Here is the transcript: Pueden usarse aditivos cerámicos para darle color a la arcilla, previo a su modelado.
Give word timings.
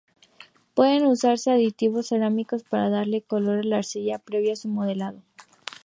Pueden 0.73 1.05
usarse 1.05 1.51
aditivos 1.51 2.07
cerámicos 2.07 2.63
para 2.63 2.89
darle 2.89 3.21
color 3.21 3.59
a 3.59 3.63
la 3.63 3.77
arcilla, 3.77 4.17
previo 4.17 4.53
a 4.53 4.55
su 4.55 4.67
modelado. 4.67 5.21